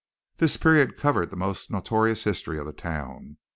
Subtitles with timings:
[0.37, 3.37] This period covered the most notorious history of the town.